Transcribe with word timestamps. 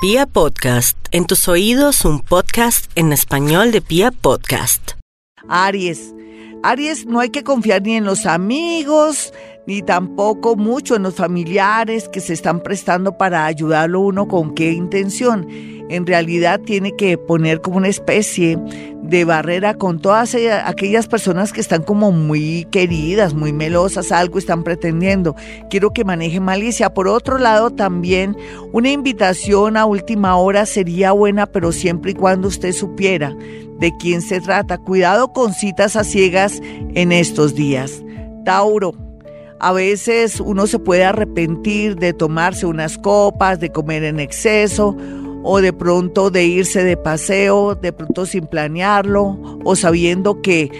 Pia 0.00 0.26
Podcast, 0.26 0.96
en 1.10 1.26
tus 1.26 1.48
oídos 1.48 2.04
un 2.04 2.20
podcast 2.20 2.88
en 2.94 3.12
español 3.12 3.72
de 3.72 3.80
Pia 3.80 4.12
Podcast. 4.12 4.92
Aries. 5.48 6.14
Aries, 6.62 7.04
no 7.04 7.18
hay 7.18 7.30
que 7.30 7.42
confiar 7.42 7.82
ni 7.82 7.94
en 7.96 8.04
los 8.04 8.24
amigos, 8.24 9.32
ni 9.66 9.82
tampoco 9.82 10.54
mucho 10.54 10.94
en 10.94 11.02
los 11.02 11.16
familiares 11.16 12.08
que 12.08 12.20
se 12.20 12.32
están 12.32 12.62
prestando 12.62 13.18
para 13.18 13.44
ayudarlo 13.46 13.98
uno 13.98 14.28
con 14.28 14.54
qué 14.54 14.70
intención 14.70 15.48
en 15.88 16.06
realidad 16.06 16.60
tiene 16.60 16.94
que 16.94 17.18
poner 17.18 17.60
como 17.60 17.78
una 17.78 17.88
especie 17.88 18.56
de 19.08 19.24
barrera 19.24 19.74
con 19.74 20.00
todas 20.00 20.36
aquellas 20.64 21.06
personas 21.06 21.52
que 21.52 21.62
están 21.62 21.82
como 21.82 22.12
muy 22.12 22.66
queridas, 22.70 23.32
muy 23.32 23.54
melosas, 23.54 24.12
algo 24.12 24.38
están 24.38 24.62
pretendiendo. 24.64 25.34
Quiero 25.70 25.92
que 25.92 26.04
maneje 26.04 26.40
malicia. 26.40 26.92
Por 26.92 27.08
otro 27.08 27.38
lado, 27.38 27.70
también 27.70 28.36
una 28.72 28.90
invitación 28.90 29.78
a 29.78 29.86
última 29.86 30.36
hora 30.36 30.66
sería 30.66 31.12
buena, 31.12 31.46
pero 31.46 31.72
siempre 31.72 32.10
y 32.10 32.14
cuando 32.14 32.48
usted 32.48 32.72
supiera 32.72 33.34
de 33.78 33.92
quién 33.98 34.20
se 34.20 34.42
trata. 34.42 34.76
Cuidado 34.76 35.32
con 35.32 35.54
citas 35.54 35.96
a 35.96 36.04
ciegas 36.04 36.60
en 36.94 37.10
estos 37.10 37.54
días. 37.54 38.02
Tauro. 38.44 38.92
A 39.60 39.72
veces 39.72 40.38
uno 40.38 40.68
se 40.68 40.78
puede 40.78 41.04
arrepentir 41.04 41.96
de 41.96 42.12
tomarse 42.12 42.64
unas 42.64 42.96
copas, 42.96 43.58
de 43.58 43.70
comer 43.70 44.04
en 44.04 44.20
exceso 44.20 44.96
o 45.50 45.62
de 45.62 45.72
pronto 45.72 46.30
de 46.30 46.44
irse 46.44 46.84
de 46.84 46.98
paseo, 46.98 47.74
de 47.74 47.90
pronto 47.90 48.26
sin 48.26 48.46
planearlo 48.46 49.58
o 49.64 49.76
sabiendo 49.76 50.42
que 50.42 50.70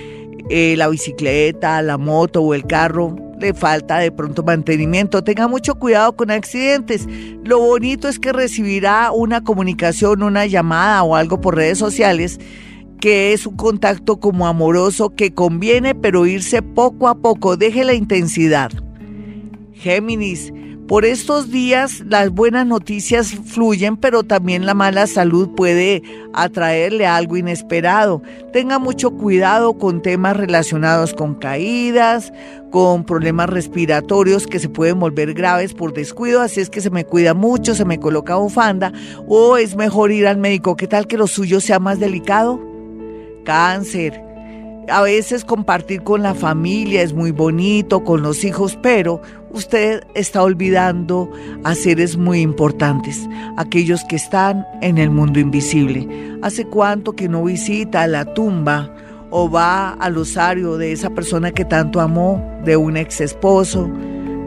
eh, 0.50 0.74
la 0.76 0.88
bicicleta, 0.88 1.80
la 1.80 1.96
moto 1.96 2.42
o 2.42 2.52
el 2.52 2.66
carro 2.66 3.16
le 3.40 3.54
falta 3.54 3.96
de 3.96 4.12
pronto 4.12 4.42
mantenimiento. 4.42 5.24
Tenga 5.24 5.48
mucho 5.48 5.76
cuidado 5.76 6.14
con 6.14 6.30
accidentes. 6.30 7.06
Lo 7.44 7.60
bonito 7.60 8.08
es 8.08 8.18
que 8.18 8.30
recibirá 8.30 9.10
una 9.10 9.42
comunicación, 9.42 10.22
una 10.22 10.44
llamada 10.44 11.02
o 11.02 11.16
algo 11.16 11.40
por 11.40 11.56
redes 11.56 11.78
sociales 11.78 12.38
que 13.00 13.32
es 13.32 13.46
un 13.46 13.56
contacto 13.56 14.20
como 14.20 14.46
amoroso 14.46 15.14
que 15.14 15.32
conviene, 15.32 15.94
pero 15.94 16.26
irse 16.26 16.60
poco 16.60 17.08
a 17.08 17.14
poco. 17.14 17.56
Deje 17.56 17.84
la 17.84 17.94
intensidad. 17.94 18.70
Géminis, 19.72 20.52
por 20.88 21.04
estos 21.04 21.50
días 21.50 22.02
las 22.08 22.30
buenas 22.30 22.66
noticias 22.66 23.34
fluyen, 23.34 23.98
pero 23.98 24.22
también 24.22 24.64
la 24.64 24.72
mala 24.72 25.06
salud 25.06 25.50
puede 25.54 26.02
atraerle 26.32 27.06
algo 27.06 27.36
inesperado. 27.36 28.22
Tenga 28.52 28.78
mucho 28.78 29.10
cuidado 29.10 29.74
con 29.74 30.00
temas 30.00 30.36
relacionados 30.36 31.12
con 31.12 31.34
caídas, 31.34 32.32
con 32.70 33.04
problemas 33.04 33.50
respiratorios 33.50 34.46
que 34.46 34.58
se 34.58 34.70
pueden 34.70 34.98
volver 34.98 35.34
graves 35.34 35.74
por 35.74 35.92
descuido, 35.92 36.40
así 36.40 36.60
es 36.60 36.70
que 36.70 36.80
se 36.80 36.90
me 36.90 37.04
cuida 37.04 37.34
mucho, 37.34 37.74
se 37.74 37.84
me 37.84 38.00
coloca 38.00 38.36
bufanda 38.36 38.92
o 39.26 39.58
es 39.58 39.76
mejor 39.76 40.10
ir 40.10 40.26
al 40.26 40.38
médico. 40.38 40.74
¿Qué 40.74 40.88
tal 40.88 41.06
que 41.06 41.18
lo 41.18 41.26
suyo 41.26 41.60
sea 41.60 41.78
más 41.78 42.00
delicado? 42.00 42.60
Cáncer 43.44 44.27
a 44.90 45.02
veces 45.02 45.44
compartir 45.44 46.02
con 46.02 46.22
la 46.22 46.34
familia 46.34 47.02
es 47.02 47.12
muy 47.12 47.30
bonito, 47.30 48.04
con 48.04 48.22
los 48.22 48.44
hijos, 48.44 48.78
pero 48.82 49.20
usted 49.50 50.02
está 50.14 50.42
olvidando 50.42 51.30
a 51.64 51.74
seres 51.74 52.16
muy 52.16 52.40
importantes, 52.40 53.28
aquellos 53.56 54.04
que 54.04 54.16
están 54.16 54.66
en 54.82 54.98
el 54.98 55.10
mundo 55.10 55.40
invisible. 55.40 56.08
¿Hace 56.42 56.64
cuánto 56.66 57.14
que 57.14 57.28
no 57.28 57.44
visita 57.44 58.06
la 58.06 58.32
tumba 58.34 58.94
o 59.30 59.50
va 59.50 59.90
al 59.90 60.16
osario 60.16 60.76
de 60.76 60.92
esa 60.92 61.10
persona 61.10 61.52
que 61.52 61.64
tanto 61.64 62.00
amó, 62.00 62.42
de 62.64 62.76
un 62.76 62.96
ex 62.96 63.20
esposo, 63.20 63.90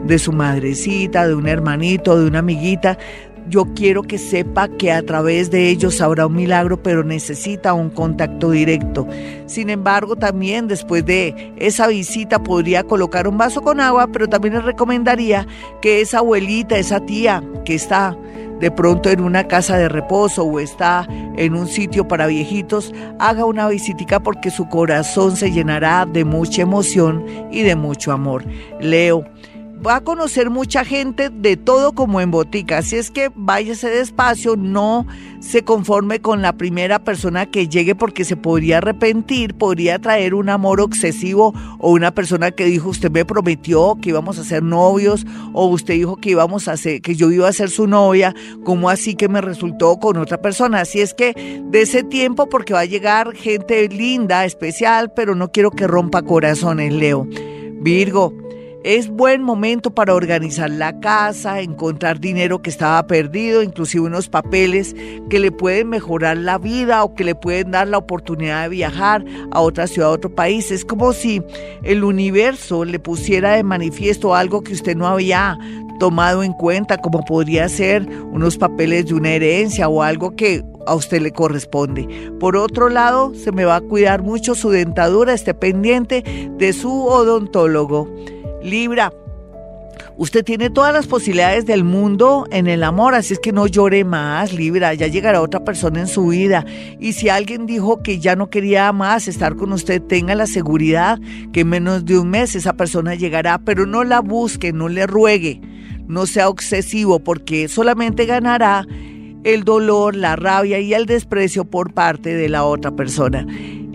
de 0.04 0.18
su 0.18 0.32
madrecita, 0.32 1.28
de 1.28 1.34
un 1.34 1.46
hermanito, 1.46 2.18
de 2.18 2.26
una 2.26 2.40
amiguita? 2.40 2.98
Yo 3.48 3.66
quiero 3.74 4.02
que 4.02 4.18
sepa 4.18 4.68
que 4.68 4.92
a 4.92 5.02
través 5.02 5.50
de 5.50 5.68
ellos 5.68 6.00
habrá 6.00 6.26
un 6.26 6.34
milagro, 6.34 6.82
pero 6.82 7.04
necesita 7.04 7.74
un 7.74 7.90
contacto 7.90 8.50
directo. 8.50 9.06
Sin 9.46 9.70
embargo, 9.70 10.16
también 10.16 10.68
después 10.68 11.04
de 11.04 11.52
esa 11.56 11.86
visita 11.88 12.42
podría 12.42 12.84
colocar 12.84 13.28
un 13.28 13.38
vaso 13.38 13.62
con 13.62 13.80
agua, 13.80 14.08
pero 14.12 14.28
también 14.28 14.54
le 14.54 14.60
recomendaría 14.60 15.46
que 15.80 16.00
esa 16.00 16.18
abuelita, 16.18 16.76
esa 16.76 17.00
tía 17.00 17.42
que 17.64 17.74
está 17.74 18.16
de 18.62 18.70
pronto 18.70 19.10
en 19.10 19.20
una 19.20 19.48
casa 19.48 19.76
de 19.76 19.88
reposo 19.88 20.44
o 20.44 20.60
está 20.60 21.08
en 21.36 21.56
un 21.56 21.66
sitio 21.66 22.06
para 22.06 22.28
viejitos, 22.28 22.94
haga 23.18 23.44
una 23.44 23.66
visitica 23.68 24.20
porque 24.20 24.52
su 24.52 24.68
corazón 24.68 25.36
se 25.36 25.50
llenará 25.50 26.06
de 26.06 26.24
mucha 26.24 26.62
emoción 26.62 27.26
y 27.50 27.62
de 27.62 27.74
mucho 27.74 28.12
amor. 28.12 28.44
Leo 28.80 29.24
va 29.86 29.96
a 29.96 30.00
conocer 30.00 30.50
mucha 30.50 30.84
gente 30.84 31.28
de 31.28 31.56
todo 31.56 31.92
como 31.92 32.20
en 32.20 32.30
botica, 32.30 32.78
así 32.78 32.96
es 32.96 33.10
que 33.10 33.30
váyase 33.34 33.88
despacio, 33.88 34.56
no 34.56 35.06
se 35.40 35.64
conforme 35.64 36.20
con 36.20 36.40
la 36.40 36.52
primera 36.52 37.00
persona 37.00 37.46
que 37.46 37.66
llegue 37.66 37.96
porque 37.96 38.24
se 38.24 38.36
podría 38.36 38.78
arrepentir, 38.78 39.54
podría 39.54 39.98
traer 39.98 40.34
un 40.34 40.48
amor 40.48 40.80
obsesivo 40.80 41.52
o 41.78 41.90
una 41.90 42.14
persona 42.14 42.52
que 42.52 42.64
dijo 42.66 42.90
usted 42.90 43.10
me 43.10 43.24
prometió 43.24 43.98
que 44.00 44.10
íbamos 44.10 44.38
a 44.38 44.44
ser 44.44 44.62
novios 44.62 45.26
o 45.52 45.66
usted 45.66 45.94
dijo 45.94 46.16
que 46.16 46.30
íbamos 46.30 46.68
a 46.68 46.76
ser 46.76 47.02
que 47.02 47.16
yo 47.16 47.32
iba 47.32 47.48
a 47.48 47.52
ser 47.52 47.70
su 47.70 47.88
novia, 47.88 48.34
como 48.64 48.88
así 48.88 49.16
que 49.16 49.28
me 49.28 49.40
resultó 49.40 49.98
con 49.98 50.16
otra 50.16 50.40
persona, 50.40 50.82
así 50.82 51.00
es 51.00 51.12
que 51.12 51.34
de 51.64 51.82
ese 51.82 52.04
tiempo 52.04 52.48
porque 52.48 52.72
va 52.72 52.80
a 52.80 52.84
llegar 52.84 53.34
gente 53.34 53.88
linda, 53.88 54.44
especial, 54.44 55.12
pero 55.14 55.34
no 55.34 55.50
quiero 55.50 55.72
que 55.72 55.88
rompa 55.88 56.22
corazones, 56.22 56.92
Leo. 56.92 57.26
Virgo, 57.80 58.32
es 58.84 59.08
buen 59.08 59.42
momento 59.42 59.94
para 59.94 60.14
organizar 60.14 60.70
la 60.70 60.98
casa, 61.00 61.60
encontrar 61.60 62.20
dinero 62.20 62.62
que 62.62 62.70
estaba 62.70 63.06
perdido, 63.06 63.62
inclusive 63.62 64.04
unos 64.04 64.28
papeles 64.28 64.94
que 65.30 65.38
le 65.38 65.52
pueden 65.52 65.88
mejorar 65.88 66.36
la 66.36 66.58
vida 66.58 67.04
o 67.04 67.14
que 67.14 67.24
le 67.24 67.34
pueden 67.34 67.70
dar 67.70 67.88
la 67.88 67.98
oportunidad 67.98 68.64
de 68.64 68.68
viajar 68.70 69.24
a 69.50 69.60
otra 69.60 69.86
ciudad, 69.86 70.10
a 70.10 70.12
otro 70.12 70.34
país. 70.34 70.70
Es 70.70 70.84
como 70.84 71.12
si 71.12 71.42
el 71.82 72.04
universo 72.04 72.84
le 72.84 72.98
pusiera 72.98 73.52
de 73.52 73.62
manifiesto 73.62 74.34
algo 74.34 74.62
que 74.62 74.72
usted 74.72 74.96
no 74.96 75.06
había 75.06 75.58
tomado 75.98 76.42
en 76.42 76.52
cuenta, 76.52 76.98
como 76.98 77.24
podría 77.24 77.68
ser 77.68 78.08
unos 78.32 78.58
papeles 78.58 79.06
de 79.06 79.14
una 79.14 79.30
herencia 79.30 79.88
o 79.88 80.02
algo 80.02 80.34
que 80.34 80.64
a 80.86 80.94
usted 80.94 81.22
le 81.22 81.30
corresponde. 81.30 82.08
Por 82.40 82.56
otro 82.56 82.88
lado, 82.88 83.32
se 83.34 83.52
me 83.52 83.64
va 83.64 83.76
a 83.76 83.80
cuidar 83.80 84.22
mucho 84.22 84.56
su 84.56 84.70
dentadura, 84.70 85.32
esté 85.32 85.54
pendiente 85.54 86.24
de 86.58 86.72
su 86.72 87.04
odontólogo. 87.04 88.08
Libra, 88.62 89.12
usted 90.16 90.44
tiene 90.44 90.70
todas 90.70 90.92
las 90.92 91.06
posibilidades 91.06 91.66
del 91.66 91.84
mundo 91.84 92.46
en 92.50 92.66
el 92.66 92.84
amor, 92.84 93.14
así 93.14 93.34
es 93.34 93.40
que 93.40 93.52
no 93.52 93.66
llore 93.66 94.04
más, 94.04 94.52
Libra, 94.52 94.94
ya 94.94 95.06
llegará 95.08 95.40
otra 95.40 95.64
persona 95.64 96.00
en 96.00 96.06
su 96.06 96.28
vida. 96.28 96.64
Y 97.00 97.14
si 97.14 97.28
alguien 97.28 97.66
dijo 97.66 98.02
que 98.02 98.18
ya 98.18 98.36
no 98.36 98.50
quería 98.50 98.92
más 98.92 99.26
estar 99.28 99.56
con 99.56 99.72
usted, 99.72 100.00
tenga 100.02 100.34
la 100.34 100.46
seguridad 100.46 101.18
que 101.52 101.60
en 101.60 101.68
menos 101.68 102.04
de 102.04 102.18
un 102.18 102.30
mes 102.30 102.54
esa 102.54 102.74
persona 102.74 103.14
llegará, 103.14 103.58
pero 103.58 103.86
no 103.86 104.04
la 104.04 104.20
busque, 104.20 104.72
no 104.72 104.88
le 104.88 105.06
ruegue, 105.06 105.60
no 106.06 106.26
sea 106.26 106.48
obsesivo, 106.48 107.18
porque 107.18 107.68
solamente 107.68 108.26
ganará 108.26 108.86
el 109.44 109.64
dolor, 109.64 110.14
la 110.14 110.36
rabia 110.36 110.78
y 110.78 110.94
el 110.94 111.06
desprecio 111.06 111.64
por 111.64 111.92
parte 111.92 112.34
de 112.34 112.48
la 112.48 112.64
otra 112.64 112.92
persona. 112.92 113.46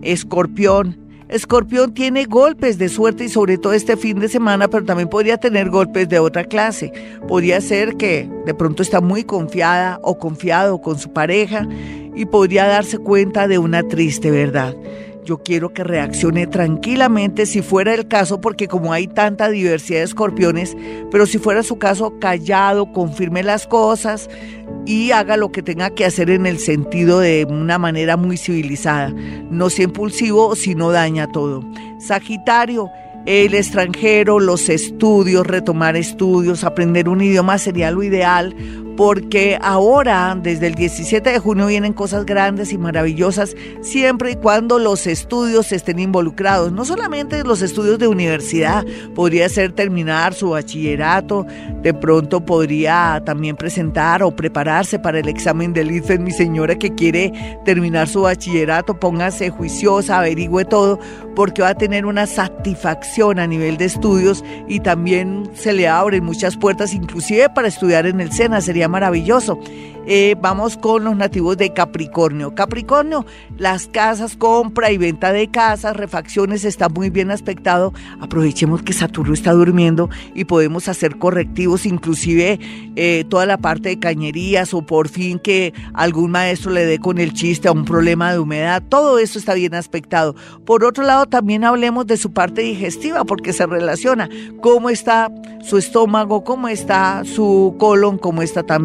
Escorpión, 0.02 1.07
Escorpión 1.30 1.94
tiene 1.94 2.24
golpes 2.24 2.78
de 2.78 2.88
suerte 2.88 3.26
y 3.26 3.30
sobre 3.30 3.58
todo 3.58 3.74
este 3.74 3.98
fin 3.98 4.20
de 4.20 4.30
semana, 4.30 4.70
pero 4.70 4.86
también 4.86 5.10
podría 5.10 5.38
tener 5.38 5.70
golpes 5.70 6.08
de 6.08 6.20
otra 6.20 6.46
clase. 6.46 6.94
Podría 7.28 7.60
ser 7.60 7.98
que 7.98 8.30
de 8.46 8.54
pronto 8.54 8.82
está 8.82 9.02
muy 9.02 9.26
confiada 9.26 10.00
o 10.04 10.18
confiado 10.20 10.80
con 10.80 10.98
su 10.98 11.12
pareja 11.12 11.68
y 12.16 12.26
podría 12.26 12.66
darse 12.66 12.98
cuenta 12.98 13.48
de 13.48 13.58
una 13.58 13.84
triste 13.84 14.32
verdad. 14.32 14.74
Yo 15.28 15.40
quiero 15.40 15.74
que 15.74 15.84
reaccione 15.84 16.48
tranquilamente 16.48 17.46
si 17.46 17.62
fuera 17.62 17.94
el 17.94 18.08
caso, 18.08 18.40
porque 18.40 18.70
como 18.70 18.94
hay 18.94 19.08
tanta 19.08 19.50
diversidad 19.50 20.00
de 20.00 20.06
escorpiones, 20.06 20.78
pero 21.12 21.26
si 21.26 21.38
fuera 21.38 21.64
su 21.64 21.78
caso, 21.78 22.18
callado, 22.18 22.94
confirme 22.94 23.44
las 23.44 23.68
cosas 23.68 24.30
y 24.86 25.12
haga 25.12 25.36
lo 25.36 25.52
que 25.52 25.62
tenga 25.62 25.90
que 25.90 26.06
hacer 26.06 26.30
en 26.30 26.46
el 26.46 26.60
sentido 26.60 27.20
de 27.20 27.46
una 27.50 27.78
manera 27.78 28.16
muy 28.16 28.38
civilizada. 28.38 29.14
No 29.52 29.70
sea 29.70 29.84
impulsivo, 29.84 30.56
sino 30.56 30.92
daña 30.92 31.28
todo. 31.28 31.62
Sagitario, 32.00 32.90
el 33.26 33.54
extranjero, 33.54 34.40
los 34.40 34.70
estudios, 34.70 35.46
retomar 35.46 35.98
estudios, 35.98 36.64
aprender 36.64 37.10
un 37.10 37.20
idioma 37.20 37.58
sería 37.58 37.92
lo 37.92 38.02
ideal 38.02 38.56
porque 38.98 39.60
ahora, 39.62 40.36
desde 40.42 40.68
el 40.68 40.74
17 40.74 41.30
de 41.30 41.40
junio, 41.40 41.68
vienen 41.68 41.94
cosas 41.94 42.26
grandes 42.26 42.74
y 42.74 42.80
maravillosas, 42.80 43.56
siempre 43.82 44.32
y 44.32 44.36
cuando 44.36 44.80
los 44.80 45.06
estudios 45.06 45.72
estén 45.72 46.00
involucrados. 46.00 46.72
No 46.72 46.84
solamente 46.84 47.44
los 47.44 47.62
estudios 47.62 48.00
de 48.00 48.08
universidad, 48.08 48.84
podría 49.14 49.48
ser 49.50 49.72
terminar 49.72 50.34
su 50.34 50.50
bachillerato, 50.50 51.46
de 51.84 51.94
pronto 51.94 52.44
podría 52.44 53.22
también 53.24 53.56
presentar 53.56 54.24
o 54.24 54.36
prepararse 54.36 54.98
para 54.98 55.20
el 55.20 55.30
examen 55.30 55.74
del 55.74 55.92
IFES, 55.92 56.20
mi 56.20 56.32
señora 56.32 56.76
que 56.76 56.96
quiere 56.96 57.32
terminar 57.66 58.08
su 58.08 58.24
bachillerato, 58.24 59.00
póngase 59.00 59.52
juiciosa, 59.52 60.18
averigüe 60.18 60.66
todo, 60.66 61.00
porque 61.36 61.62
va 61.62 61.70
a 61.70 61.76
tener 61.76 62.08
una 62.08 62.26
satisfacción 62.26 63.38
a 63.38 63.46
nivel 63.46 63.78
de 63.78 63.86
estudios 63.86 64.44
y 64.68 64.80
también 64.80 65.48
se 65.54 65.72
le 65.72 65.88
abren 65.88 66.24
muchas 66.24 66.58
puertas, 66.58 66.96
inclusive 66.96 67.48
para 67.52 67.68
estudiar 67.68 68.08
en 68.08 68.20
el 68.22 68.32
SENA, 68.32 68.60
sería 68.60 68.87
maravilloso. 68.88 69.60
Eh, 70.10 70.38
vamos 70.40 70.78
con 70.78 71.04
los 71.04 71.18
nativos 71.18 71.58
de 71.58 71.74
Capricornio. 71.74 72.56
Capricornio, 72.56 73.26
las 73.58 73.88
casas, 73.88 74.38
compra 74.38 74.90
y 74.90 74.98
venta 74.98 75.34
de 75.34 75.50
casas, 75.52 75.98
refacciones, 75.98 76.64
está 76.64 76.88
muy 76.88 77.10
bien 77.10 77.30
aspectado. 77.30 77.94
Aprovechemos 78.22 78.82
que 78.84 78.94
Saturno 78.94 79.34
está 79.34 79.52
durmiendo 79.52 80.10
y 80.34 80.46
podemos 80.46 80.88
hacer 80.88 81.18
correctivos, 81.18 81.86
inclusive 81.86 82.58
eh, 82.96 83.26
toda 83.28 83.46
la 83.46 83.58
parte 83.58 83.90
de 83.90 84.00
cañerías 84.00 84.74
o 84.74 84.82
por 84.82 85.10
fin 85.10 85.40
que 85.40 85.74
algún 85.94 86.32
maestro 86.32 86.72
le 86.72 86.86
dé 86.86 87.00
con 87.00 87.18
el 87.18 87.34
chiste 87.34 87.68
a 87.68 87.74
un 87.74 87.84
problema 87.84 88.32
de 88.32 88.40
humedad. 88.40 88.82
Todo 88.88 89.20
eso 89.20 89.38
está 89.38 89.56
bien 89.56 89.76
aspectado. 89.76 90.36
Por 90.66 90.86
otro 90.86 91.04
lado, 91.04 91.26
también 91.26 91.66
hablemos 91.66 92.08
de 92.08 92.16
su 92.16 92.32
parte 92.32 92.62
digestiva 92.62 93.26
porque 93.26 93.52
se 93.52 93.66
relaciona. 93.66 94.30
¿Cómo 94.62 94.90
está 94.90 95.30
su 95.66 95.78
estómago? 95.78 96.46
¿Cómo 96.46 96.70
está 96.70 97.24
su 97.26 97.76
colon? 97.78 98.18
¿Cómo 98.18 98.42
está 98.42 98.64
también 98.64 98.77